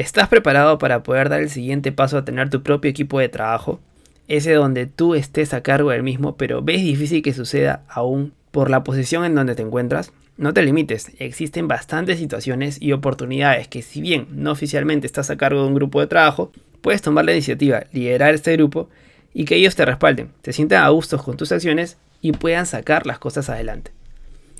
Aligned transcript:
¿Estás 0.00 0.28
preparado 0.28 0.78
para 0.78 1.02
poder 1.02 1.28
dar 1.28 1.42
el 1.42 1.50
siguiente 1.50 1.92
paso 1.92 2.16
a 2.16 2.24
tener 2.24 2.48
tu 2.48 2.62
propio 2.62 2.90
equipo 2.90 3.20
de 3.20 3.28
trabajo? 3.28 3.80
Ese 4.28 4.54
donde 4.54 4.86
tú 4.86 5.14
estés 5.14 5.52
a 5.52 5.62
cargo 5.62 5.90
del 5.90 6.02
mismo, 6.02 6.38
pero 6.38 6.62
ves 6.62 6.80
difícil 6.80 7.20
que 7.20 7.34
suceda 7.34 7.82
aún 7.86 8.32
por 8.50 8.70
la 8.70 8.82
posición 8.82 9.26
en 9.26 9.34
donde 9.34 9.54
te 9.54 9.60
encuentras. 9.60 10.10
No 10.38 10.54
te 10.54 10.62
limites, 10.62 11.12
existen 11.18 11.68
bastantes 11.68 12.18
situaciones 12.18 12.80
y 12.80 12.92
oportunidades 12.92 13.68
que 13.68 13.82
si 13.82 14.00
bien 14.00 14.26
no 14.30 14.52
oficialmente 14.52 15.06
estás 15.06 15.28
a 15.28 15.36
cargo 15.36 15.60
de 15.60 15.68
un 15.68 15.74
grupo 15.74 16.00
de 16.00 16.06
trabajo, 16.06 16.50
puedes 16.80 17.02
tomar 17.02 17.26
la 17.26 17.32
iniciativa, 17.32 17.84
liderar 17.92 18.32
este 18.32 18.54
grupo 18.56 18.88
y 19.34 19.44
que 19.44 19.56
ellos 19.56 19.76
te 19.76 19.84
respalden, 19.84 20.30
te 20.40 20.54
sientan 20.54 20.82
a 20.82 20.88
gustos 20.88 21.22
con 21.22 21.36
tus 21.36 21.52
acciones 21.52 21.98
y 22.22 22.32
puedan 22.32 22.64
sacar 22.64 23.06
las 23.06 23.18
cosas 23.18 23.50
adelante. 23.50 23.90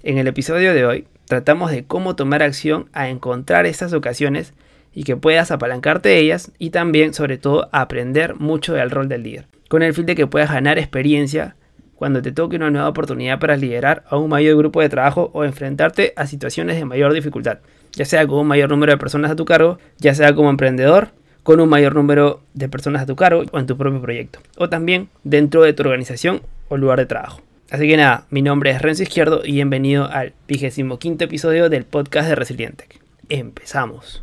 En 0.02 0.18
el 0.18 0.27
episodio 0.27 0.75
de 0.75 0.84
hoy 0.84 1.07
tratamos 1.25 1.70
de 1.70 1.84
cómo 1.84 2.14
tomar 2.14 2.43
acción 2.43 2.91
a 2.93 3.09
encontrar 3.09 3.64
estas 3.64 3.95
ocasiones 3.95 4.52
y 4.95 5.04
que 5.04 5.16
puedas 5.16 5.50
apalancarte 5.50 6.09
de 6.09 6.18
ellas 6.18 6.52
y 6.59 6.70
también 6.70 7.14
sobre 7.14 7.39
todo 7.39 7.68
aprender 7.72 8.35
mucho 8.36 8.75
del 8.75 8.90
rol 8.90 9.08
del 9.08 9.22
líder, 9.22 9.46
con 9.68 9.82
el 9.82 9.94
fin 9.94 10.07
de 10.07 10.14
que 10.14 10.26
puedas 10.26 10.50
ganar 10.50 10.79
experiencia 10.79 11.57
cuando 11.94 12.22
te 12.22 12.32
toque 12.32 12.57
una 12.57 12.71
nueva 12.71 12.89
oportunidad 12.89 13.39
para 13.39 13.57
liderar 13.57 14.04
a 14.08 14.16
un 14.16 14.30
mayor 14.30 14.57
grupo 14.57 14.80
de 14.80 14.89
trabajo 14.89 15.30
o 15.35 15.44
enfrentarte 15.44 16.14
a 16.16 16.26
situaciones 16.26 16.76
de 16.76 16.86
mayor 16.86 17.13
dificultad, 17.13 17.58
ya 17.93 18.04
sea 18.04 18.26
con 18.26 18.39
un 18.39 18.46
mayor 18.46 18.71
número 18.71 18.93
de 18.93 18.99
personas 18.99 19.30
a 19.30 19.36
tu 19.36 19.44
cargo, 19.44 19.79
ya 19.99 20.14
sea 20.14 20.35
como 20.35 20.49
emprendedor, 20.49 21.08
con 21.43 21.61
un 21.61 21.68
mayor 21.68 21.94
número 21.94 22.41
de 22.54 22.68
personas 22.68 23.02
a 23.02 23.07
tu 23.07 23.16
cargo 23.16 23.43
o 23.52 23.58
en 23.58 23.66
tu 23.66 23.77
propio 23.77 24.00
proyecto, 24.00 24.38
o 24.57 24.68
también 24.68 25.08
dentro 25.25 25.63
de 25.63 25.72
tu 25.72 25.82
organización 25.82 26.41
o 26.68 26.77
lugar 26.77 26.99
de 26.99 27.07
trabajo. 27.07 27.43
Así 27.71 27.86
que 27.86 27.96
nada, 27.96 28.27
mi 28.30 28.43
nombre 28.43 28.71
es 28.71 28.82
Renzo 28.82 29.02
Izquierdo 29.02 29.43
y 29.44 29.52
bienvenido 29.52 30.11
al 30.11 30.32
25 30.49 30.99
episodio 31.21 31.68
del 31.68 31.85
podcast 31.85 32.28
de 32.28 32.34
Resilientec. 32.34 32.98
Empezamos. 33.28 34.22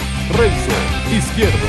Renzo 0.29 0.71
Izquierdo. 1.11 1.67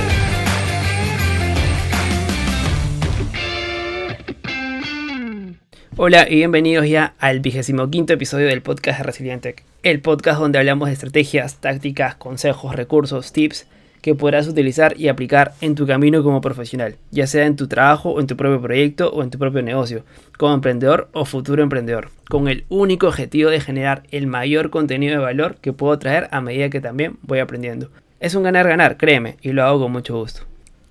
Hola 5.97 6.27
y 6.29 6.37
bienvenidos 6.37 6.87
ya 6.89 7.15
al 7.19 7.41
vigésimo 7.41 7.89
quinto 7.91 8.13
episodio 8.13 8.49
del 8.49 8.63
podcast 8.63 8.99
de 8.99 9.05
Resilientec, 9.05 9.65
el 9.83 10.01
podcast 10.01 10.41
donde 10.41 10.59
hablamos 10.59 10.89
de 10.89 10.95
estrategias, 10.95 11.57
tácticas, 11.57 12.15
consejos, 12.17 12.75
recursos, 12.77 13.33
tips 13.33 13.67
que 14.03 14.15
podrás 14.15 14.49
utilizar 14.49 14.99
y 14.99 15.09
aplicar 15.09 15.55
en 15.61 15.75
tu 15.75 15.87
camino 15.87 16.23
como 16.23 16.41
profesional, 16.41 16.97
ya 17.11 17.27
sea 17.27 17.47
en 17.47 17.57
tu 17.57 17.69
trabajo 17.69 18.21
en 18.21 18.27
tu 18.27 18.37
propio 18.37 18.61
proyecto 18.61 19.11
o 19.11 19.23
en 19.23 19.31
tu 19.31 19.39
propio 19.39 19.63
negocio, 19.63 20.05
como 20.37 20.55
emprendedor 20.55 21.09
o 21.13 21.25
futuro 21.25 21.63
emprendedor, 21.63 22.11
con 22.29 22.49
el 22.49 22.65
único 22.69 23.07
objetivo 23.07 23.49
de 23.51 23.61
generar 23.61 24.03
el 24.11 24.27
mayor 24.27 24.71
contenido 24.71 25.13
de 25.15 25.25
valor 25.25 25.57
que 25.61 25.73
puedo 25.73 25.99
traer 25.99 26.29
a 26.33 26.41
medida 26.41 26.69
que 26.69 26.81
también 26.81 27.17
voy 27.23 27.39
aprendiendo. 27.39 27.91
Es 28.23 28.37
un 28.37 28.45
ganar-ganar, 28.45 28.99
créeme, 28.99 29.37
y 29.43 29.51
lo 29.51 29.65
hago 29.65 29.81
con 29.81 29.91
mucho 29.91 30.17
gusto. 30.17 30.43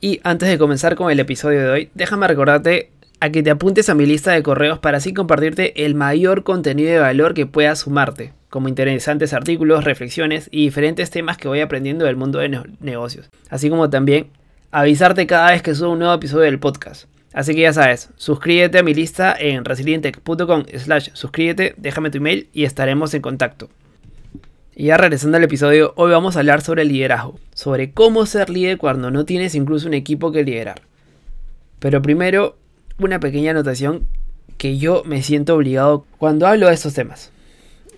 Y 0.02 0.20
antes 0.26 0.50
de 0.50 0.58
comenzar 0.58 0.96
con 0.96 1.10
el 1.10 1.20
episodio 1.22 1.62
de 1.62 1.70
hoy, 1.70 1.90
déjame 1.96 2.28
recordarte 2.28 2.92
a 3.22 3.30
que 3.30 3.42
te 3.42 3.50
apuntes 3.50 3.88
a 3.88 3.96
mi 3.96 4.06
lista 4.06 4.34
de 4.34 4.44
correos 4.44 4.80
para 4.80 4.98
así 4.98 5.14
compartirte 5.14 5.86
el 5.86 5.96
mayor 5.96 6.44
contenido 6.44 6.92
de 6.92 7.00
valor 7.00 7.34
que 7.34 7.46
pueda 7.46 7.74
sumarte, 7.78 8.34
como 8.50 8.68
interesantes 8.68 9.32
artículos, 9.32 9.86
reflexiones 9.86 10.50
y 10.52 10.66
diferentes 10.66 11.10
temas 11.10 11.38
que 11.38 11.48
voy 11.48 11.62
aprendiendo 11.62 12.04
del 12.04 12.18
mundo 12.18 12.40
de 12.40 12.64
negocios. 12.82 13.30
Así 13.50 13.70
como 13.70 13.90
también 13.90 14.28
avisarte 14.72 15.26
cada 15.26 15.52
vez 15.52 15.62
que 15.62 15.74
subo 15.74 15.92
un 15.92 16.00
nuevo 16.00 16.14
episodio 16.14 16.44
del 16.44 16.60
podcast. 16.60 17.06
Así 17.32 17.56
que 17.56 17.62
ya 17.62 17.72
sabes, 17.72 18.10
suscríbete 18.18 18.80
a 18.80 18.84
mi 18.84 18.94
lista 18.94 19.34
en 19.40 19.64
resilientec.com 19.64 20.66
slash 20.78 21.12
suscríbete, 21.14 21.76
déjame 21.78 22.10
tu 22.10 22.18
email 22.18 22.50
y 22.52 22.66
estaremos 22.66 23.14
en 23.14 23.22
contacto. 23.22 23.70
Y 24.74 24.86
ya 24.86 24.98
regresando 24.98 25.38
al 25.38 25.44
episodio, 25.44 25.94
hoy 25.98 26.12
vamos 26.12 26.36
a 26.36 26.40
hablar 26.40 26.62
sobre 26.62 26.84
el 26.84 26.88
liderazgo, 26.88 27.38
sobre 27.54 27.92
cómo 27.92 28.26
ser 28.26 28.50
líder 28.50 28.78
cuando 28.78 29.12
no 29.12 29.26
tienes 29.26 29.54
incluso 29.54 29.88
un 29.88 29.94
equipo 29.94 30.32
que 30.32 30.44
liderar. 30.44 30.82
Pero 31.80 32.02
primero, 32.02 32.56
una 32.98 33.20
pequeña 33.20 33.52
anotación 33.52 34.08
que 34.58 34.78
yo 34.78 35.04
me 35.06 35.24
siento 35.24 35.56
obligado 35.56 36.06
cuando 36.18 36.48
hablo 36.48 36.68
de 36.68 36.74
estos 36.74 36.94
temas. 36.94 37.32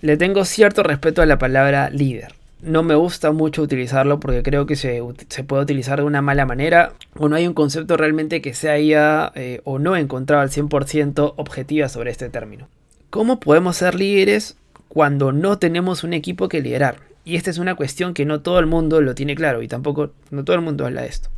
Le 0.00 0.16
tengo 0.16 0.44
cierto 0.44 0.82
respeto 0.82 1.22
a 1.22 1.26
la 1.26 1.38
palabra 1.38 1.90
líder. 1.90 2.34
No 2.60 2.82
me 2.82 2.96
gusta 2.96 3.30
mucho 3.30 3.62
utilizarlo 3.62 4.18
porque 4.18 4.42
creo 4.42 4.66
que 4.66 4.74
se, 4.74 5.00
puede 5.46 5.62
utilizar 5.62 6.00
de 6.00 6.06
una 6.06 6.22
mala 6.22 6.44
manera 6.44 6.94
o 7.16 7.28
no 7.28 7.36
hay 7.36 7.46
un 7.46 7.54
concepto 7.54 7.96
realmente 7.96 8.42
que 8.42 8.54
se 8.54 8.70
haya 8.70 9.30
eh, 9.36 9.60
o 9.64 9.78
no 9.78 9.96
encontrado 9.96 10.42
al 10.42 10.50
100% 10.50 11.34
objetiva 11.36 11.88
sobre 11.88 12.10
este 12.10 12.30
término. 12.30 12.66
¿Cómo 13.10 13.38
podemos 13.38 13.76
ser 13.76 13.94
líderes 13.94 14.56
cuando 14.94 15.32
no 15.32 15.58
tenemos 15.58 16.04
un 16.04 16.14
equipo 16.14 16.48
que 16.48 16.62
liderar? 16.62 17.00
Y 17.24 17.34
esta 17.34 17.50
es 17.50 17.58
una 17.58 17.74
cuestión 17.74 18.14
que 18.14 18.24
no 18.24 18.42
todo 18.42 18.60
el 18.60 18.66
mundo 18.66 19.00
lo 19.00 19.14
tiene 19.14 19.34
claro 19.34 19.60
y 19.60 19.68
tampoco 19.68 20.12
no 20.30 20.44
todo 20.44 20.54
el 20.54 20.62
mundo 20.62 20.86
habla 20.86 21.02
de 21.02 21.08
esto. 21.08 21.30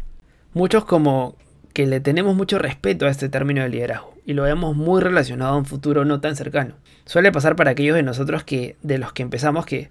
Muchos 0.52 0.84
como 0.84 1.36
que 1.72 1.86
le 1.86 2.00
tenemos 2.00 2.36
mucho 2.36 2.58
respeto 2.58 3.06
a 3.06 3.10
este 3.10 3.28
término 3.30 3.62
de 3.62 3.70
liderazgo 3.70 4.14
y 4.26 4.34
lo 4.34 4.42
vemos 4.42 4.76
muy 4.76 5.00
relacionado 5.00 5.54
a 5.54 5.56
un 5.56 5.64
futuro 5.64 6.04
no 6.04 6.20
tan 6.20 6.36
cercano. 6.36 6.74
Suele 7.06 7.32
pasar 7.32 7.56
para 7.56 7.70
aquellos 7.70 7.96
de 7.96 8.02
nosotros 8.02 8.44
que, 8.44 8.76
de 8.82 8.98
los 8.98 9.12
que 9.12 9.22
empezamos, 9.22 9.64
que, 9.64 9.90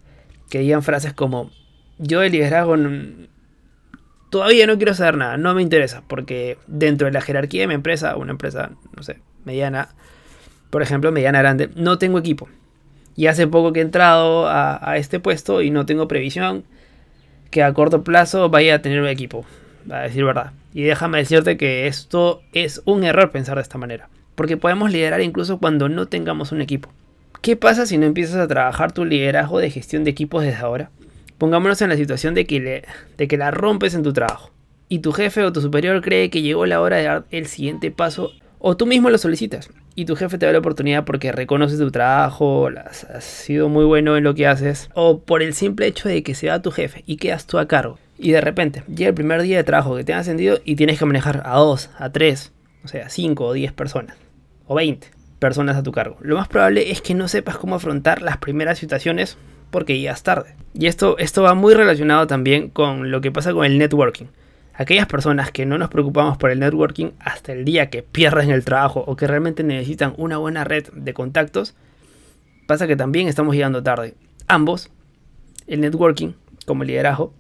que 0.50 0.60
digan 0.60 0.84
frases 0.84 1.14
como, 1.14 1.50
yo 1.98 2.20
de 2.20 2.30
liderazgo 2.30 2.76
todavía 4.30 4.68
no 4.68 4.78
quiero 4.78 4.94
saber 4.94 5.18
nada, 5.18 5.38
no 5.38 5.56
me 5.56 5.64
interesa, 5.64 6.04
porque 6.08 6.60
dentro 6.68 7.06
de 7.06 7.14
la 7.14 7.22
jerarquía 7.22 7.62
de 7.62 7.68
mi 7.68 7.74
empresa, 7.74 8.16
una 8.16 8.32
empresa, 8.32 8.72
no 8.96 9.02
sé, 9.02 9.22
mediana, 9.44 9.90
por 10.70 10.84
ejemplo, 10.84 11.12
mediana 11.12 11.40
grande, 11.40 11.72
no 11.76 11.98
tengo 11.98 12.20
equipo. 12.20 12.48
Y 13.16 13.28
hace 13.28 13.48
poco 13.48 13.74
que 13.74 13.80
he 13.80 13.84
entrado 13.84 14.48
a, 14.48 14.98
este 14.98 15.20
puesto 15.20 15.62
y 15.62 15.72
no 15.72 15.86
tengo 15.86 16.08
previsión 16.08 16.64
que 17.50 17.64
a 17.64 17.74
corto 17.74 18.04
plazo 18.04 18.50
vaya 18.50 18.76
a 18.76 18.82
tener 18.82 19.02
un 19.02 19.08
equipo 19.08 19.46
a 19.90 20.00
decir 20.00 20.26
verdad. 20.26 20.52
Y 20.74 20.84
déjame 20.84 21.20
decirte 21.20 21.58
que 21.58 21.88
esto 21.88 22.42
es 22.52 22.82
un 22.86 23.04
error 23.04 23.32
pensar 23.32 23.56
de 23.56 23.62
esta 23.62 23.78
manera, 23.78 24.10
porque 24.36 24.58
podemos 24.58 24.92
liderar 24.92 25.22
incluso 25.22 25.60
cuando 25.60 25.88
no 25.88 26.08
tengamos 26.08 26.52
un 26.52 26.62
equipo. 26.62 26.92
¿Qué 27.42 27.56
pasa 27.56 27.86
si 27.86 27.98
no 27.98 28.06
empiezas 28.06 28.38
a 28.38 28.48
trabajar 28.48 28.92
tu 28.92 29.06
liderazgo 29.06 29.60
de 29.60 29.70
gestión 29.70 30.04
de 30.04 30.12
equipos 30.12 30.44
desde 30.44 30.58
ahora? 30.58 30.90
Pongámonos 31.38 31.82
en 31.82 31.90
la 31.90 31.96
situación 31.96 32.34
de 32.34 32.46
que, 32.46 32.84
de 33.18 33.28
que 33.28 33.38
la 33.38 33.52
rompes 33.52 33.94
en 33.94 34.04
tu 34.04 34.12
trabajo 34.12 34.52
y 34.90 35.00
tu 35.00 35.12
jefe 35.12 35.44
o 35.44 35.52
tu 35.52 35.62
superior 35.62 36.02
cree 36.02 36.30
que 36.30 36.42
llegó 36.42 36.66
la 36.66 36.82
hora 36.82 36.98
de 36.98 37.04
dar 37.04 37.26
el 37.32 37.48
siguiente 37.48 37.92
paso 37.92 38.32
o 38.68 38.76
tú 38.76 38.88
mismo 38.88 39.12
lo 39.12 39.20
solicitas 39.20 39.70
y 39.94 40.06
tu 40.06 40.16
jefe 40.16 40.40
te 40.40 40.48
da 40.48 40.52
la 40.52 40.58
oportunidad 40.58 41.06
porque 41.06 41.32
reconoce 41.32 41.78
tu 41.78 41.92
trabajo, 41.92 42.68
has 42.68 43.24
sido 43.24 43.70
muy 43.70 43.86
bueno 43.86 44.18
en 44.18 44.24
lo 44.24 44.34
que 44.34 44.48
haces 44.48 44.90
o 44.96 45.20
por 45.20 45.44
el 45.44 45.54
simple 45.54 45.86
hecho 45.86 46.10
de 46.10 46.24
que 46.24 46.34
sea 46.34 46.64
tu 46.64 46.72
jefe 46.72 47.04
y 47.06 47.18
quedas 47.18 47.46
tú 47.46 47.60
a 47.60 47.68
cargo 47.68 48.00
y 48.18 48.32
de 48.32 48.42
repente 48.42 48.82
llega 48.88 49.10
el 49.10 49.14
primer 49.14 49.44
día 49.44 49.58
de 49.58 49.64
trabajo 49.64 49.96
que 49.96 50.04
te 50.04 50.14
han 50.14 50.22
ascendido 50.22 50.58
y 50.66 50.78
tienes 50.78 50.98
que 50.98 51.06
manejar 51.06 51.44
a 51.46 51.60
dos, 51.60 51.92
a 52.00 52.12
tres, 52.12 52.54
o 52.84 52.88
sea, 52.88 53.08
cinco 53.10 53.46
o 53.46 53.54
diez 53.54 53.72
personas. 53.72 54.18
O 54.66 54.74
veinte 54.74 55.10
personas 55.38 55.78
a 55.78 55.84
tu 55.84 55.92
cargo. 55.92 56.18
Lo 56.22 56.36
más 56.36 56.48
probable 56.48 56.90
es 56.90 57.04
que 57.04 57.14
no 57.14 57.28
sepas 57.28 57.58
cómo 57.58 57.76
afrontar 57.76 58.24
las 58.24 58.38
primeras 58.38 58.80
situaciones 58.80 59.38
porque 59.70 60.00
llegas 60.00 60.24
tarde. 60.24 60.56
Y 60.74 60.88
esto, 60.88 61.20
esto 61.20 61.44
va 61.44 61.54
muy 61.54 61.76
relacionado 61.76 62.26
también 62.26 62.70
con 62.70 63.12
lo 63.12 63.22
que 63.22 63.32
pasa 63.32 63.54
con 63.54 63.64
el 63.64 63.78
networking. 63.78 64.26
Aquellas 64.78 65.08
personas 65.08 65.52
que 65.52 65.66
no 65.66 65.78
nos 65.78 65.90
preocupamos 65.90 66.38
por 66.38 66.52
el 66.52 66.60
networking 66.60 67.12
hasta 67.20 67.54
el 67.54 67.64
día 67.64 67.90
que 67.90 68.04
pierden 68.04 68.52
el 68.52 68.66
trabajo 68.66 69.04
o 69.08 69.16
que 69.16 69.28
realmente 69.28 69.64
necesitan 69.64 70.14
una 70.18 70.38
buena 70.38 70.64
red 70.64 70.88
de 70.94 71.14
contactos, 71.14 71.76
pasa 72.68 72.88
que 72.88 72.96
también 72.96 73.28
estamos 73.28 73.56
llegando 73.56 73.82
tarde. 73.84 74.16
Ambos, 74.48 74.90
el 75.68 75.82
networking 75.82 76.34
como 76.66 76.84
el 76.84 76.88
liderazgo, 76.88 77.34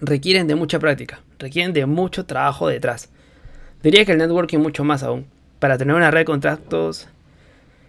requieren 0.00 0.46
de 0.46 0.54
mucha 0.54 0.78
práctica, 0.78 1.20
requieren 1.38 1.72
de 1.72 1.86
mucho 1.86 2.26
trabajo 2.26 2.68
detrás. 2.68 3.10
Diría 3.82 4.04
que 4.04 4.12
el 4.12 4.18
networking 4.18 4.58
mucho 4.58 4.84
más 4.84 5.02
aún. 5.02 5.26
Para 5.58 5.78
tener 5.78 5.94
una 5.94 6.10
red 6.10 6.20
de 6.20 6.24
contactos, 6.26 7.08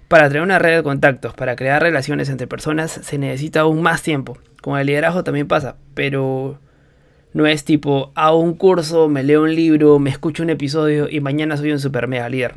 para 0.08 0.28
tener 0.28 0.44
una 0.44 0.60
red 0.60 0.78
de 0.78 0.84
contactos, 0.84 1.34
para 1.34 1.56
crear 1.56 1.82
relaciones 1.82 2.30
entre 2.30 2.48
personas 2.48 2.92
se 2.92 3.18
necesita 3.18 3.62
aún 3.62 3.82
más 3.82 4.02
tiempo. 4.02 4.38
Con 4.62 4.80
el 4.80 4.88
liderazgo 4.88 5.24
también 5.24 5.48
pasa, 5.48 5.76
pero 5.94 6.60
no 7.36 7.46
es 7.46 7.66
tipo 7.66 8.14
hago 8.16 8.40
un 8.40 8.54
curso, 8.54 9.10
me 9.10 9.22
leo 9.22 9.44
un 9.44 9.54
libro, 9.54 10.00
me 10.00 10.10
escucho 10.10 10.42
un 10.42 10.50
episodio 10.50 11.10
y 11.10 11.20
mañana 11.20 11.58
soy 11.58 11.74
un 11.74 11.80
super 11.80 12.08
mega 12.08 12.30
líder. 12.30 12.54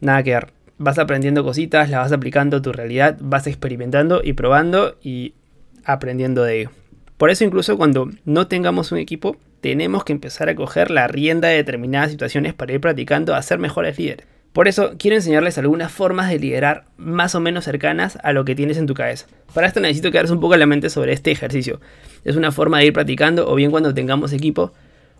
Nada 0.00 0.24
que 0.24 0.32
ver. 0.32 0.48
Vas 0.76 0.98
aprendiendo 0.98 1.44
cositas, 1.44 1.88
las 1.88 2.00
vas 2.00 2.12
aplicando 2.12 2.56
a 2.56 2.62
tu 2.62 2.72
realidad, 2.72 3.16
vas 3.20 3.46
experimentando 3.46 4.22
y 4.24 4.32
probando 4.32 4.96
y 5.04 5.34
aprendiendo 5.84 6.42
de 6.42 6.62
ello. 6.62 6.70
Por 7.16 7.30
eso 7.30 7.44
incluso 7.44 7.76
cuando 7.76 8.10
no 8.24 8.48
tengamos 8.48 8.90
un 8.90 8.98
equipo, 8.98 9.36
tenemos 9.60 10.02
que 10.02 10.14
empezar 10.14 10.48
a 10.48 10.56
coger 10.56 10.90
la 10.90 11.06
rienda 11.06 11.46
de 11.46 11.54
determinadas 11.54 12.10
situaciones 12.10 12.54
para 12.54 12.72
ir 12.72 12.80
practicando 12.80 13.36
a 13.36 13.42
ser 13.42 13.60
mejores 13.60 13.96
líderes. 13.96 14.26
Por 14.56 14.68
eso 14.68 14.94
quiero 14.98 15.16
enseñarles 15.16 15.58
algunas 15.58 15.92
formas 15.92 16.30
de 16.30 16.38
liderar 16.38 16.86
más 16.96 17.34
o 17.34 17.40
menos 17.40 17.66
cercanas 17.66 18.18
a 18.22 18.32
lo 18.32 18.46
que 18.46 18.54
tienes 18.54 18.78
en 18.78 18.86
tu 18.86 18.94
cabeza. 18.94 19.26
Para 19.52 19.66
esto 19.66 19.80
necesito 19.80 20.10
quedarse 20.10 20.32
un 20.32 20.40
poco 20.40 20.54
en 20.54 20.60
la 20.60 20.66
mente 20.66 20.88
sobre 20.88 21.12
este 21.12 21.30
ejercicio. 21.30 21.78
Es 22.24 22.36
una 22.36 22.50
forma 22.50 22.78
de 22.78 22.86
ir 22.86 22.94
practicando 22.94 23.50
o 23.50 23.54
bien 23.54 23.70
cuando 23.70 23.92
tengamos 23.92 24.32
equipo 24.32 24.72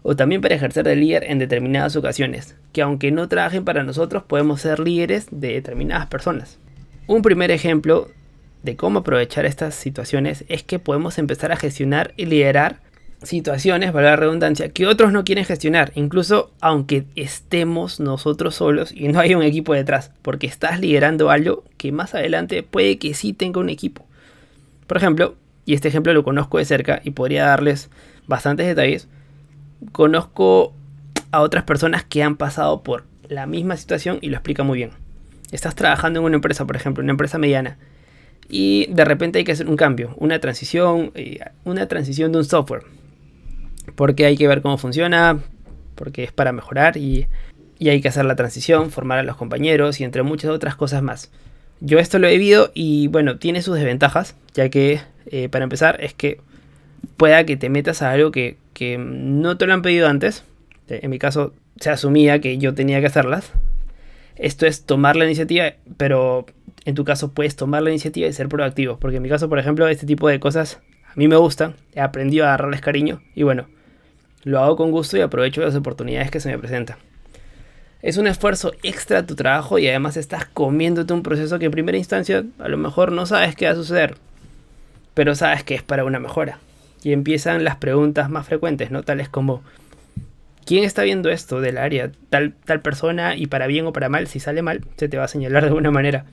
o 0.02 0.16
también 0.16 0.40
para 0.40 0.54
ejercer 0.54 0.84
de 0.84 0.96
líder 0.96 1.24
en 1.24 1.38
determinadas 1.38 1.96
ocasiones, 1.96 2.56
que 2.72 2.80
aunque 2.80 3.12
no 3.12 3.28
trabajen 3.28 3.66
para 3.66 3.84
nosotros 3.84 4.22
podemos 4.22 4.62
ser 4.62 4.80
líderes 4.80 5.26
de 5.30 5.52
determinadas 5.52 6.06
personas. 6.06 6.58
Un 7.06 7.20
primer 7.20 7.50
ejemplo 7.50 8.08
de 8.62 8.76
cómo 8.76 9.00
aprovechar 9.00 9.44
estas 9.44 9.74
situaciones 9.74 10.46
es 10.48 10.62
que 10.62 10.78
podemos 10.78 11.18
empezar 11.18 11.52
a 11.52 11.56
gestionar 11.56 12.14
y 12.16 12.24
liderar 12.24 12.80
situaciones, 13.22 13.92
valga 13.92 14.10
la 14.10 14.16
redundancia, 14.16 14.68
que 14.68 14.86
otros 14.86 15.12
no 15.12 15.24
quieren 15.24 15.44
gestionar, 15.44 15.92
incluso 15.94 16.52
aunque 16.60 17.04
estemos 17.16 18.00
nosotros 18.00 18.56
solos 18.56 18.92
y 18.92 19.08
no 19.08 19.20
haya 19.20 19.36
un 19.36 19.42
equipo 19.42 19.74
detrás, 19.74 20.10
porque 20.22 20.46
estás 20.46 20.80
liderando 20.80 21.30
algo 21.30 21.64
que 21.76 21.92
más 21.92 22.14
adelante 22.14 22.62
puede 22.62 22.98
que 22.98 23.14
sí 23.14 23.32
tenga 23.32 23.60
un 23.60 23.68
equipo. 23.68 24.04
Por 24.86 24.96
ejemplo, 24.96 25.34
y 25.64 25.74
este 25.74 25.88
ejemplo 25.88 26.12
lo 26.12 26.24
conozco 26.24 26.58
de 26.58 26.64
cerca 26.64 27.00
y 27.04 27.10
podría 27.10 27.46
darles 27.46 27.90
bastantes 28.26 28.66
detalles, 28.66 29.08
conozco 29.92 30.74
a 31.32 31.40
otras 31.40 31.64
personas 31.64 32.04
que 32.04 32.22
han 32.22 32.36
pasado 32.36 32.82
por 32.82 33.04
la 33.28 33.46
misma 33.46 33.76
situación 33.76 34.18
y 34.20 34.28
lo 34.28 34.36
explica 34.36 34.62
muy 34.62 34.78
bien. 34.78 34.90
Estás 35.52 35.74
trabajando 35.74 36.20
en 36.20 36.26
una 36.26 36.36
empresa, 36.36 36.66
por 36.66 36.76
ejemplo, 36.76 37.02
una 37.02 37.12
empresa 37.12 37.38
mediana, 37.38 37.78
y 38.48 38.86
de 38.92 39.04
repente 39.04 39.38
hay 39.38 39.44
que 39.44 39.52
hacer 39.52 39.68
un 39.68 39.76
cambio, 39.76 40.14
una 40.18 40.38
transición, 40.38 41.10
eh, 41.14 41.40
una 41.64 41.86
transición 41.88 42.32
de 42.32 42.38
un 42.38 42.44
software. 42.44 42.84
Porque 43.94 44.26
hay 44.26 44.36
que 44.36 44.48
ver 44.48 44.62
cómo 44.62 44.78
funciona, 44.78 45.40
porque 45.94 46.24
es 46.24 46.32
para 46.32 46.52
mejorar 46.52 46.96
y, 46.96 47.26
hay 47.80 48.00
que 48.00 48.08
hacer 48.08 48.24
la 48.24 48.36
transición, 48.36 48.90
formar 48.90 49.18
a 49.18 49.22
los 49.22 49.36
compañeros 49.36 50.00
y 50.00 50.04
entre 50.04 50.22
muchas 50.22 50.50
otras 50.50 50.76
cosas 50.76 51.02
más. 51.02 51.30
Yo 51.80 51.98
esto 51.98 52.18
lo 52.18 52.26
he 52.26 52.32
vivido 52.32 52.70
y 52.74 53.08
bueno, 53.08 53.36
tiene 53.36 53.60
sus 53.60 53.74
desventajas, 53.74 54.34
ya 54.54 54.70
que 54.70 55.00
eh, 55.26 55.48
para 55.50 55.64
empezar 55.64 56.02
es 56.02 56.14
que 56.14 56.40
pueda 57.18 57.44
que 57.44 57.56
te 57.56 57.68
metas 57.68 58.00
a 58.00 58.12
algo 58.12 58.30
que, 58.30 58.56
que 58.72 58.96
no 58.98 59.58
te 59.58 59.66
lo 59.66 59.74
han 59.74 59.82
pedido 59.82 60.08
antes. 60.08 60.44
En 60.88 61.10
mi 61.10 61.18
caso 61.18 61.52
se 61.78 61.90
asumía 61.90 62.40
que 62.40 62.56
yo 62.58 62.74
tenía 62.74 63.00
que 63.00 63.06
hacerlas. 63.06 63.52
Esto 64.36 64.66
es 64.66 64.84
tomar 64.84 65.16
la 65.16 65.24
iniciativa, 65.24 65.74
pero 65.96 66.46
en 66.84 66.94
tu 66.94 67.04
caso 67.04 67.32
puedes 67.32 67.56
tomar 67.56 67.82
la 67.82 67.90
iniciativa 67.90 68.26
y 68.26 68.32
ser 68.32 68.48
proactivo. 68.48 68.98
Porque 68.98 69.16
en 69.16 69.22
mi 69.22 69.28
caso, 69.28 69.48
por 69.48 69.58
ejemplo, 69.58 69.88
este 69.88 70.06
tipo 70.06 70.28
de 70.28 70.40
cosas 70.40 70.80
a 71.04 71.12
mí 71.16 71.28
me 71.28 71.36
gustan. 71.36 71.74
He 71.94 72.00
aprendido 72.00 72.44
a 72.44 72.48
agarrarles 72.48 72.80
cariño 72.80 73.20
y 73.34 73.42
bueno, 73.42 73.66
lo 74.46 74.60
hago 74.60 74.76
con 74.76 74.93
gusto 74.93 75.16
y 75.16 75.22
aprovecho 75.22 75.60
las 75.60 75.75
oportunidades 75.75 76.31
que 76.31 76.38
se 76.38 76.48
me 76.48 76.58
presentan. 76.58 76.96
Es 78.00 78.16
un 78.16 78.28
esfuerzo 78.28 78.72
extra 78.84 79.26
tu 79.26 79.34
trabajo 79.34 79.81
y 79.81 79.88
además 79.88 80.16
estás 80.16 80.44
comiéndote 80.44 81.12
un 81.12 81.25
proceso 81.25 81.58
que 81.58 81.64
en 81.64 81.72
primera 81.72 81.98
instancia 81.98 82.44
a 82.60 82.69
lo 82.69 82.76
mejor 82.76 83.10
no 83.10 83.26
sabes 83.26 83.56
qué 83.56 83.66
va 83.66 83.72
a 83.72 83.75
suceder, 83.75 84.14
pero 85.14 85.34
sabes 85.34 85.64
que 85.64 85.75
es 85.75 85.82
para 85.82 86.04
una 86.04 86.20
mejora. 86.20 86.60
Y 87.02 87.12
empiezan 87.12 87.64
las 87.64 87.75
preguntas 87.75 88.31
más 88.31 88.46
frecuentes, 88.46 88.93
¿no? 88.93 89.02
Tales 89.02 89.28
como, 89.28 89.64
¿quién 90.64 90.84
está 90.84 91.02
viendo 91.02 91.28
esto 91.28 91.60
del 91.60 91.76
área? 91.76 92.12
Tal, 92.31 92.54
tal 92.64 92.81
persona 92.82 93.34
y 93.34 93.46
para 93.46 93.66
bien 93.66 93.87
o 93.87 93.92
para 93.92 94.08
mal, 94.08 94.28
si 94.28 94.38
sale 94.38 94.62
mal, 94.62 94.84
se 94.96 95.08
te 95.08 95.19
va 95.19 95.25
a 95.25 95.28
señalar 95.28 95.64
de 95.64 95.69
alguna 95.70 95.90
manera. 95.90 96.25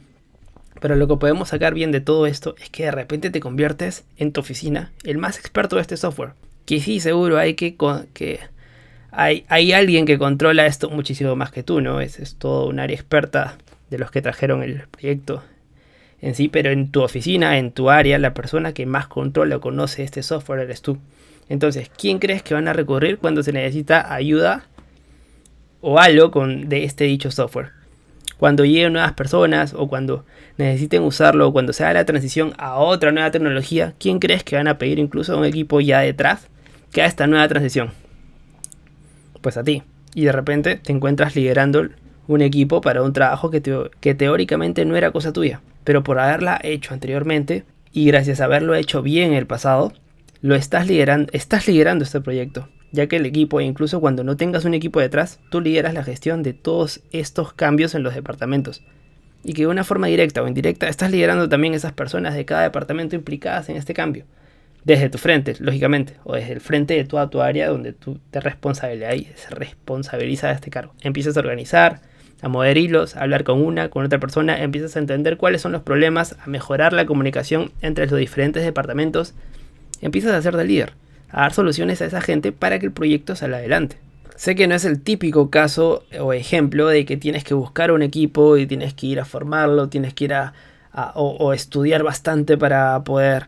Pero 0.80 0.96
lo 0.96 1.08
que 1.08 1.18
podemos 1.18 1.50
sacar 1.50 1.74
bien 1.74 1.92
de 1.92 2.00
todo 2.00 2.28
esto 2.28 2.54
es 2.62 2.70
que 2.70 2.84
de 2.84 2.92
repente 2.92 3.32
te 3.32 3.40
conviertes 3.40 4.06
en 4.18 4.32
tu 4.34 4.42
oficina 4.42 4.92
el 5.04 5.18
más 5.18 5.40
experto 5.40 5.78
de 5.78 5.82
este 5.82 5.98
software. 5.98 6.34
Que 6.66 6.80
sí, 6.80 7.00
seguro 7.00 7.38
hay 7.38 7.56
que, 7.56 7.76
que 8.14 8.40
hay, 9.12 9.46
hay, 9.50 9.74
alguien 9.74 10.06
que 10.06 10.18
controla 10.18 10.66
esto 10.66 10.90
muchísimo 10.90 11.36
más 11.36 11.52
que 11.52 11.64
tú, 11.64 11.82
¿no? 11.82 12.02
Es, 12.02 12.20
es 12.20 12.36
todo 12.36 12.68
un 12.68 12.80
área 12.80 12.96
experta 12.96 13.58
de 13.90 13.98
los 13.98 14.12
que 14.12 14.22
trajeron 14.22 14.64
el 14.64 14.88
proyecto 14.88 15.44
en 16.24 16.36
sí, 16.36 16.48
pero 16.48 16.72
en 16.72 16.90
tu 16.90 17.02
oficina, 17.02 17.58
en 17.58 17.74
tu 17.74 17.90
área, 17.90 18.18
la 18.18 18.34
persona 18.34 18.74
que 18.74 18.86
más 18.86 19.08
controla 19.08 19.58
o 19.58 19.62
conoce 19.62 20.04
este 20.04 20.24
software 20.24 20.62
eres 20.62 20.82
tú. 20.82 20.98
Entonces, 21.50 21.92
¿quién 21.98 22.20
crees 22.20 22.42
que 22.42 22.54
van 22.54 22.70
a 22.70 22.74
recurrir 22.74 23.18
cuando 23.18 23.44
se 23.44 23.52
necesita 23.52 24.14
ayuda 24.14 24.66
o 25.82 26.00
algo 26.00 26.32
con, 26.32 26.70
de 26.70 26.86
este 26.86 27.04
dicho 27.04 27.30
software? 27.30 27.72
Cuando 28.38 28.64
lleguen 28.64 28.94
nuevas 28.94 29.12
personas 29.12 29.74
o 29.74 29.90
cuando 29.90 30.24
necesiten 30.58 31.04
usarlo 31.04 31.50
o 31.50 31.52
cuando 31.52 31.74
se 31.74 31.84
haga 31.84 31.96
la 31.96 32.06
transición 32.06 32.54
a 32.58 32.78
otra 32.78 33.12
nueva 33.12 33.30
tecnología, 33.30 33.94
¿quién 34.00 34.20
crees 34.20 34.46
que 34.46 34.56
van 34.56 34.70
a 34.70 34.78
pedir 34.78 35.00
incluso 35.00 35.34
a 35.34 35.38
un 35.38 35.44
equipo 35.44 35.82
ya 35.82 36.00
detrás 36.00 36.48
que 36.94 37.02
haga 37.02 37.10
esta 37.10 37.28
nueva 37.28 37.48
transición? 37.48 37.92
Pues 39.42 39.58
a 39.58 39.64
ti. 39.64 39.84
Y 40.16 40.26
de 40.26 40.32
repente 40.32 40.76
te 40.78 40.94
encuentras 40.94 41.36
liderando 41.36 41.90
un 42.28 42.42
equipo 42.42 42.80
para 42.80 43.04
un 43.04 43.12
trabajo 43.12 43.52
que, 43.52 43.62
que 44.00 44.16
teóricamente 44.16 44.86
no 44.86 44.96
era 44.96 45.12
cosa 45.12 45.34
tuya, 45.34 45.62
pero 45.84 46.04
por 46.04 46.20
haberla 46.20 46.60
hecho 46.64 46.94
anteriormente 46.94 47.66
y 47.92 48.06
gracias 48.06 48.40
a 48.40 48.46
haberlo 48.46 48.76
hecho 48.76 49.02
bien 49.02 49.32
en 49.32 49.38
el 49.38 49.48
pasado, 49.48 49.92
lo 50.42 50.56
estás 50.56 50.88
liderando, 50.88 51.30
estás 51.34 51.68
liderando 51.68 52.06
este 52.06 52.22
proyecto 52.22 52.70
ya 52.94 53.08
que 53.08 53.18
el 53.18 53.26
equipo, 53.26 53.60
e 53.60 53.66
incluso 53.66 54.00
cuando 54.00 54.24
no 54.24 54.38
tengas 54.38 54.66
un 54.66 54.76
equipo 54.76 55.00
detrás, 55.00 55.40
tú 55.50 55.60
lideras 55.60 55.96
la 55.96 56.04
gestión 56.04 56.44
de 56.44 56.54
todos 56.54 57.02
estos 57.12 57.52
cambios 57.52 57.96
en 57.96 58.04
los 58.04 58.14
departamentos. 58.14 58.84
Y 59.44 59.54
que 59.54 59.64
de 59.64 59.68
una 59.68 59.84
forma 59.84 60.08
directa 60.08 60.44
o 60.44 60.48
indirecta 60.48 60.88
estás 60.88 61.10
liderando 61.12 61.50
también 61.50 61.74
esas 61.74 61.92
personas 61.92 62.36
de 62.36 62.46
cada 62.46 62.62
departamento 62.62 63.16
implicadas 63.16 63.68
en 63.70 63.78
este 63.78 63.96
cambio. 63.96 64.26
Desde 64.84 65.10
tu 65.10 65.18
frente, 65.18 65.56
lógicamente, 65.60 66.16
o 66.24 66.36
desde 66.36 66.54
el 66.54 66.62
frente 66.62 66.96
de 66.96 67.06
toda 67.06 67.30
tu 67.30 67.42
área 67.42 67.70
donde 67.70 67.94
tú 67.94 68.20
te 68.32 68.40
responsabilizas, 68.40 70.50
de 70.50 70.56
este 70.56 70.70
cargo. 70.70 70.94
Empiezas 71.02 71.38
a 71.38 71.40
organizar, 71.40 72.02
a 72.42 72.50
mover 72.50 72.78
hilos, 72.78 73.16
a 73.16 73.22
hablar 73.22 73.46
con 73.46 73.62
una, 73.62 73.90
con 73.90 74.06
otra 74.06 74.20
persona, 74.20 74.62
empiezas 74.62 74.96
a 74.96 75.00
entender 75.00 75.38
cuáles 75.38 75.62
son 75.62 75.72
los 75.72 75.82
problemas, 75.82 76.36
a 76.44 76.48
mejorar 76.48 76.92
la 76.92 77.06
comunicación 77.06 77.72
entre 77.82 78.08
los 78.08 78.20
diferentes 78.20 78.64
departamentos, 78.64 79.34
empiezas 80.02 80.34
a 80.34 80.42
ser 80.42 80.58
de 80.58 80.66
líder 80.66 80.94
a 81.34 81.42
dar 81.42 81.54
soluciones 81.54 82.02
a 82.02 82.06
esa 82.06 82.22
gente 82.22 82.52
para 82.52 82.80
que 82.80 82.86
el 82.86 82.92
proyecto 82.92 83.36
salga 83.36 83.58
adelante. 83.58 83.98
Sé 84.36 84.56
que 84.56 84.68
no 84.68 84.76
es 84.76 84.86
el 84.86 85.02
típico 85.02 85.50
caso 85.50 86.06
o 86.20 86.34
ejemplo 86.34 86.88
de 86.88 87.06
que 87.06 87.18
tienes 87.18 87.44
que 87.44 87.54
buscar 87.54 87.92
un 87.92 88.02
equipo 88.02 88.58
y 88.58 88.66
tienes 88.66 88.94
que 88.94 89.08
ir 89.08 89.20
a 89.20 89.26
formarlo, 89.26 89.90
tienes 89.90 90.14
que 90.14 90.26
ir 90.26 90.34
a, 90.34 90.54
o, 91.16 91.54
estudiar 91.54 92.04
bastante 92.04 92.56
para 92.56 93.04
poder 93.04 93.48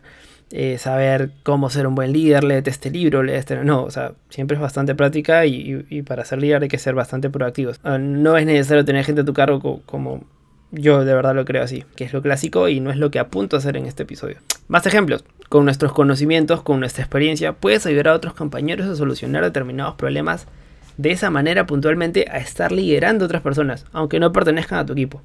eh, 0.50 0.78
saber 0.78 1.32
cómo 1.42 1.70
ser 1.70 1.86
un 1.86 1.94
buen 1.94 2.12
líder, 2.12 2.44
leerte 2.44 2.70
este 2.70 2.90
libro, 2.90 3.22
leerte 3.22 3.54
este... 3.54 3.64
No, 3.64 3.82
o 3.82 3.90
sea, 3.90 4.12
siempre 4.28 4.56
es 4.56 4.60
bastante 4.60 4.94
práctica 4.94 5.44
y, 5.46 6.02
para 6.02 6.24
ser 6.24 6.40
líder 6.40 6.62
hay 6.62 6.68
que 6.68 6.78
ser 6.78 6.94
bastante 6.94 7.30
proactivos. 7.30 7.80
Ah, 7.82 7.98
no 7.98 8.36
es 8.36 8.46
necesario 8.46 8.84
tener 8.84 9.04
gente 9.04 9.22
a 9.22 9.24
tu 9.24 9.34
cargo 9.34 9.82
como 9.86 10.24
yo 10.72 11.04
de 11.04 11.14
verdad 11.14 11.34
lo 11.34 11.44
creo 11.44 11.62
así, 11.62 11.84
que 11.94 12.04
es 12.04 12.12
lo 12.12 12.22
clásico 12.22 12.68
y 12.68 12.80
no 12.80 12.90
es 12.90 12.96
lo 12.96 13.10
que 13.10 13.18
apunto 13.18 13.56
a 13.56 13.58
hacer 13.58 13.76
en 13.76 13.86
este 13.86 14.02
episodio. 14.02 14.36
Más 14.68 14.86
ejemplos. 14.86 15.24
Con 15.48 15.64
nuestros 15.64 15.92
conocimientos, 15.92 16.62
con 16.62 16.80
nuestra 16.80 17.04
experiencia, 17.04 17.52
puedes 17.52 17.86
ayudar 17.86 18.08
a 18.08 18.14
otros 18.14 18.34
compañeros 18.34 18.88
a 18.88 18.96
solucionar 18.96 19.44
determinados 19.44 19.94
problemas 19.94 20.48
de 20.96 21.12
esa 21.12 21.30
manera 21.30 21.66
puntualmente 21.66 22.26
a 22.30 22.38
estar 22.38 22.72
liderando 22.72 23.26
otras 23.26 23.42
personas, 23.42 23.84
aunque 23.92 24.18
no 24.18 24.32
pertenezcan 24.32 24.80
a 24.80 24.86
tu 24.86 24.94
equipo. 24.94 25.22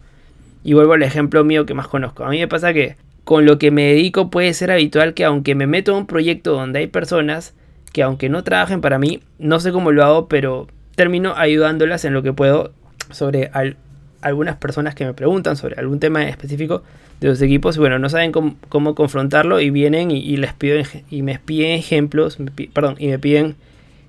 Y 0.63 0.73
vuelvo 0.73 0.93
al 0.93 1.01
ejemplo 1.01 1.43
mío 1.43 1.65
que 1.65 1.73
más 1.73 1.87
conozco. 1.87 2.23
A 2.23 2.29
mí 2.29 2.37
me 2.37 2.47
pasa 2.47 2.71
que 2.71 2.97
con 3.23 3.45
lo 3.45 3.59
que 3.59 3.71
me 3.71 3.83
dedico 3.83 4.29
puede 4.29 4.53
ser 4.53 4.71
habitual 4.71 5.13
que 5.13 5.25
aunque 5.25 5.55
me 5.55 5.67
meto 5.67 5.91
en 5.91 5.99
un 5.99 6.07
proyecto 6.07 6.53
donde 6.53 6.79
hay 6.79 6.87
personas 6.87 7.53
que 7.93 8.03
aunque 8.03 8.29
no 8.29 8.43
trabajen 8.43 8.81
para 8.81 8.99
mí, 8.99 9.21
no 9.37 9.59
sé 9.59 9.71
cómo 9.71 9.91
lo 9.91 10.03
hago, 10.03 10.27
pero 10.27 10.67
termino 10.95 11.33
ayudándolas 11.35 12.05
en 12.05 12.13
lo 12.13 12.23
que 12.23 12.33
puedo 12.33 12.71
sobre 13.11 13.49
al, 13.53 13.77
algunas 14.21 14.55
personas 14.57 14.95
que 14.95 15.05
me 15.05 15.13
preguntan 15.13 15.55
sobre 15.55 15.75
algún 15.75 15.99
tema 15.99 16.27
específico 16.27 16.83
de 17.19 17.27
los 17.27 17.41
equipos 17.41 17.75
y 17.75 17.79
bueno, 17.79 17.99
no 17.99 18.09
saben 18.09 18.31
cómo, 18.31 18.95
confrontarlo 18.95 19.59
y 19.59 19.69
vienen 19.69 20.11
y, 20.11 20.37
les 20.37 20.53
piden 20.53 20.85
y 21.09 21.21
me 21.21 21.39
piden 21.39 21.71
ejemplos, 21.71 22.37
perdón, 22.73 22.95
y 22.97 23.07
me 23.07 23.19
piden 23.19 23.55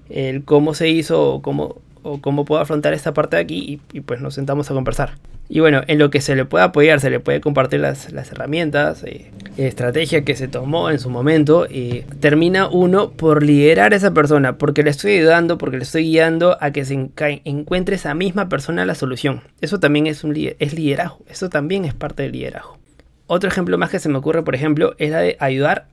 el 0.09 0.45
cómo 0.45 0.75
se 0.75 0.88
hizo 0.88 1.35
o 1.35 1.42
cómo, 1.42 1.76
o 2.02 2.21
cómo 2.21 2.44
puedo 2.44 2.61
afrontar 2.61 2.92
esta 2.92 3.14
parte 3.14 3.37
de 3.37 3.42
aquí 3.42 3.80
y, 3.92 4.00
pues 4.00 4.21
nos 4.21 4.35
sentamos 4.35 4.71
a 4.71 4.75
conversar. 4.75 5.14
Y 5.49 5.61
bueno, 5.61 5.82
en 5.87 5.99
lo 5.99 6.11
que 6.11 6.21
se 6.21 6.35
le 6.35 6.44
puede 6.44 6.64
apoyar, 6.64 7.00
se 7.00 7.11
le 7.11 7.21
puede 7.21 7.40
compartir 7.40 7.80
las, 7.80 8.09
herramientas, 8.12 9.04
eh, 9.04 9.30
estrategia 9.56 10.25
que 10.25 10.35
se 10.35 10.49
tomó 10.49 10.88
en 10.90 10.99
su 10.99 11.11
momento, 11.11 11.66
y 11.68 12.04
termina 12.21 12.68
uno 12.68 13.11
por 13.11 13.42
liderar 13.42 13.92
a 13.92 13.97
esa 13.97 14.14
persona, 14.14 14.56
porque 14.56 14.82
le 14.82 14.90
estoy 14.90 15.18
ayudando, 15.18 15.59
porque 15.59 15.76
le 15.76 15.82
estoy 15.82 16.04
guiando 16.04 16.56
a 16.61 16.71
que 16.71 16.85
se 16.85 17.11
encuentre 17.44 17.97
esa 17.97 18.14
misma 18.14 18.49
persona 18.49 18.87
la 18.87 18.94
solución. 18.94 19.42
Eso 19.61 19.78
también 19.78 20.06
es, 20.06 20.25
un, 20.25 20.35
es 20.37 20.73
liderazgo, 20.73 21.18
eso 21.28 21.50
también 21.50 21.85
es 21.85 21.92
parte 21.92 22.23
del 22.23 22.32
liderazgo. 22.32 22.78
Otro 23.26 23.49
ejemplo 23.49 23.76
más 23.78 23.90
que 23.90 23.99
se 23.99 24.09
me 24.09 24.18
ocurre, 24.18 24.42
por 24.42 24.54
ejemplo, 24.54 24.94
es 24.99 25.11
la 25.11 25.18
de 25.18 25.37
ayudar 25.38 25.88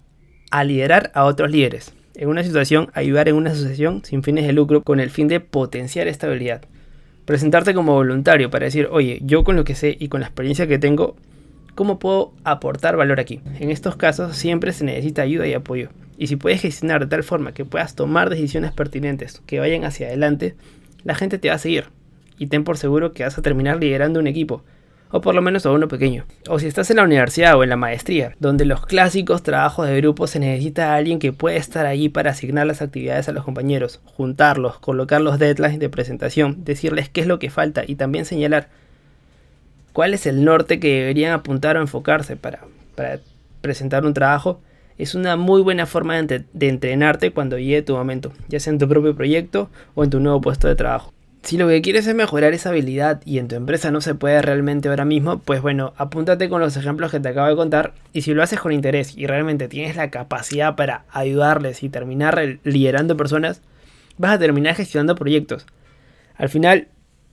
a 0.52 0.64
liderar 0.64 1.12
a 1.14 1.26
otros 1.26 1.52
líderes 1.52 1.94
en 2.16 2.30
una 2.30 2.44
situación, 2.44 2.90
ayudar 2.94 3.30
en 3.30 3.36
una 3.36 3.52
asociación 3.52 4.04
sin 4.04 4.24
fines 4.24 4.46
de 4.46 4.54
lucro 4.54 4.84
con 4.84 5.00
el 5.00 5.10
fin 5.10 5.28
de 5.28 5.40
potenciar 5.40 6.08
esta 6.08 6.28
habilidad. 6.28 6.62
Presentarte 7.26 7.74
como 7.74 7.94
voluntario 7.94 8.50
para 8.50 8.66
decir, 8.66 8.88
oye, 8.92 9.20
yo 9.24 9.44
con 9.44 9.56
lo 9.56 9.64
que 9.64 9.76
sé 9.76 9.96
y 10.00 10.08
con 10.08 10.22
la 10.22 10.28
experiencia 10.28 10.68
que 10.68 10.80
tengo, 10.80 11.16
¿cómo 11.76 12.00
puedo 12.00 12.34
aportar 12.44 12.98
valor 12.98 13.20
aquí? 13.20 13.42
En 13.60 13.70
estos 13.70 13.96
casos 13.96 14.36
siempre 14.36 14.74
se 14.74 14.84
necesita 14.84 15.22
ayuda 15.22 15.48
y 15.48 15.54
apoyo. 15.54 15.90
Y 16.18 16.28
si 16.28 16.36
puedes 16.36 16.62
gestionar 16.62 17.02
de 17.02 17.08
tal 17.08 17.24
forma 17.24 17.54
que 17.54 17.66
puedas 17.66 17.96
tomar 17.96 18.30
decisiones 18.30 18.72
pertinentes 18.72 19.42
que 19.46 19.60
vayan 19.60 19.86
hacia 19.86 20.08
adelante, 20.08 20.56
la 21.04 21.16
gente 21.16 21.38
te 21.38 21.50
va 21.50 21.56
a 21.56 21.60
seguir. 21.60 21.86
Y 22.38 22.48
ten 22.48 22.64
por 22.64 22.78
seguro 22.78 23.12
que 23.14 23.24
vas 23.24 23.38
a 23.38 23.42
terminar 23.42 23.80
liderando 23.80 24.20
un 24.20 24.28
equipo 24.28 24.64
o 25.12 25.22
por 25.22 25.36
lo 25.36 25.42
menos 25.42 25.66
a 25.66 25.72
uno 25.72 25.88
pequeño. 25.88 26.26
O 26.48 26.60
si 26.60 26.68
estás 26.68 26.90
en 26.90 26.98
la 26.98 27.04
universidad 27.04 27.58
o 27.58 27.64
en 27.64 27.70
la 27.70 27.76
maestría, 27.76 28.36
donde 28.40 28.66
los 28.66 28.86
clásicos 28.86 29.44
trabajos 29.44 29.88
de 29.88 29.98
grupo 29.98 30.28
se 30.28 30.40
necesita 30.40 30.96
alguien 30.96 31.20
que 31.20 31.34
pueda 31.34 31.58
estar 31.58 31.86
allí 31.86 32.10
para 32.10 32.32
asignar 32.32 32.68
las 32.68 32.82
actividades 32.82 33.28
a 33.28 33.32
los 33.32 33.44
compañeros, 33.44 34.00
juntarlos, 34.06 34.80
colocar 34.80 35.22
los 35.22 35.40
deadlines 35.40 35.80
de 35.80 35.90
presentación, 35.90 36.64
decirles 36.64 37.10
qué 37.10 37.22
es 37.22 37.28
lo 37.28 37.40
que 37.40 37.50
falta 37.50 37.84
y 37.86 37.96
también 37.96 38.26
señalar 38.26 38.70
cuál 39.94 40.14
es 40.14 40.26
el 40.26 40.44
norte 40.44 40.80
que 40.80 41.00
deberían 41.00 41.34
apuntar 41.34 41.78
o 41.78 41.82
enfocarse 41.82 42.36
para, 42.36 42.62
para 42.96 43.20
presentar 43.62 44.06
un 44.06 44.14
trabajo, 44.14 44.62
es 44.98 45.16
una 45.16 45.38
muy 45.38 45.62
buena 45.62 45.86
forma 45.86 46.22
de, 46.22 46.44
de 46.52 46.68
entrenarte 46.68 47.32
cuando 47.32 47.58
llegue 47.58 47.82
tu 47.82 47.96
momento, 47.96 48.34
ya 48.50 48.60
sea 48.60 48.74
en 48.74 48.80
tu 48.80 48.88
propio 48.88 49.16
proyecto 49.16 49.70
o 49.96 50.04
en 50.04 50.10
tu 50.10 50.20
nuevo 50.20 50.42
puesto 50.42 50.68
de 50.68 50.76
trabajo. 50.76 51.14
Si 51.42 51.58
lo 51.58 51.68
que 51.68 51.82
quieres 51.82 52.06
es 52.06 52.14
mejorar 52.14 52.54
esa 52.54 52.70
habilidad 52.70 53.22
y 53.26 53.40
en 53.40 53.48
tu 53.48 53.56
empresa 53.56 53.92
no 53.92 54.02
se 54.02 54.14
puede 54.14 54.42
realmente 54.42 54.90
ahora 54.90 55.06
mismo, 55.06 55.40
pues 55.40 55.62
bueno, 55.62 55.94
apúntate 55.98 56.50
con 56.50 56.60
los 56.60 56.76
ejemplos 56.76 57.12
que 57.12 57.20
te 57.20 57.30
acabo 57.30 57.48
de 57.48 57.56
contar 57.56 57.94
y 58.14 58.22
si 58.22 58.34
lo 58.34 58.44
haces 58.44 58.60
con 58.60 58.74
interés 58.74 59.18
y 59.18 59.26
realmente 59.26 59.68
tienes 59.68 59.96
la 59.96 60.12
capacidad 60.12 60.76
para 60.76 61.06
ayudarles 61.10 61.82
y 61.82 61.90
terminar 61.90 62.60
liderando 62.64 63.16
personas, 63.18 63.62
vas 64.18 64.34
a 64.34 64.40
terminar 64.40 64.76
gestionando 64.76 65.16
proyectos. 65.16 65.66
Al 66.36 66.50
final, 66.50 66.90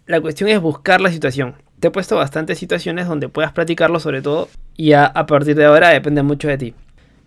la 0.07 0.21
cuestión 0.21 0.49
es 0.51 0.61
buscar 0.61 1.01
la 1.01 1.11
situación. 1.11 1.57
Te 1.81 1.89
he 1.89 1.91
puesto 1.91 2.17
bastantes 2.17 2.59
situaciones 2.59 3.09
donde 3.09 3.29
puedas 3.29 3.53
practicarlo 3.53 4.01
sobre 4.01 4.23
todo 4.23 4.49
y 4.77 4.93
a, 4.93 5.05
a 5.05 5.27
partir 5.27 5.57
de 5.57 5.65
ahora 5.65 5.91
depende 5.91 6.23
mucho 6.23 6.49
de 6.49 6.59
ti. 6.59 6.75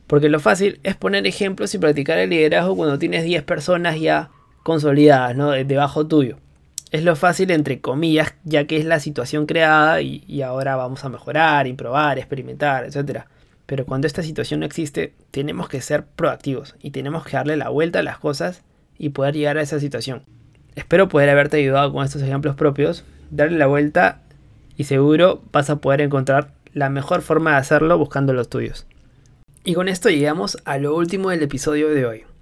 Porque 0.07 0.29
lo 0.29 0.39
fácil 0.39 0.79
es 0.83 0.95
poner 0.95 1.27
ejemplos 1.27 1.75
y 1.75 1.77
practicar 1.77 2.17
el 2.17 2.31
liderazgo 2.31 2.75
cuando 2.75 2.97
tienes 2.97 3.25
10 3.25 3.43
personas 3.43 3.99
ya 3.99 4.31
consolidadas, 4.63 5.35
¿no? 5.35 5.51
Debajo 5.51 6.07
tuyo 6.07 6.37
es 6.91 7.03
lo 7.03 7.15
fácil 7.15 7.51
entre 7.51 7.81
comillas, 7.81 8.33
ya 8.43 8.65
que 8.65 8.77
es 8.77 8.85
la 8.85 8.99
situación 8.99 9.45
creada 9.45 10.01
y, 10.01 10.41
ahora 10.41 10.75
vamos 10.75 11.05
a 11.05 11.09
mejorar, 11.09 11.67
improbar, 11.67 12.17
experimentar, 12.17 12.85
etc. 12.85 13.25
Pero 13.65 13.85
cuando 13.85 14.07
esta 14.07 14.23
situación 14.23 14.61
no 14.61 14.65
existe, 14.65 15.13
tenemos 15.31 15.69
que 15.69 15.81
ser 15.81 16.03
proactivos 16.03 16.75
y 16.81 16.91
tenemos 16.91 17.25
que 17.25 17.37
darle 17.37 17.57
la 17.57 17.69
vuelta 17.69 17.99
a 17.99 18.03
las 18.03 18.17
cosas 18.17 18.63
y 18.97 19.09
poder 19.09 19.35
llegar 19.35 19.57
a 19.57 19.61
esa 19.61 19.79
situación. 19.79 20.23
Espero 20.75 21.09
poder 21.09 21.29
haberte 21.29 21.57
ayudado 21.57 21.93
con 21.93 22.03
estos 22.03 22.21
ejemplos 22.21 22.55
propios, 22.55 23.03
darle 23.29 23.57
la 23.57 23.67
vuelta 23.67 24.21
y 24.75 24.85
seguro 24.85 25.41
vas 25.51 25.69
a 25.69 25.77
poder 25.77 26.01
encontrar 26.01 26.51
la 26.73 26.89
mejor 26.89 27.21
forma 27.21 27.51
de 27.51 27.57
hacerlo 27.57 27.97
buscando 27.97 28.33
los 28.33 28.49
tuyos. 28.49 28.87
Y 29.63 29.73
con 29.73 29.89
esto 29.89 30.09
llegamos 30.09 30.57
a 30.65 30.77
lo 30.77 30.95
último 30.95 31.29
del 31.29 31.43
episodio 31.43 31.89
de 31.89 32.05
hoy. 32.05 32.23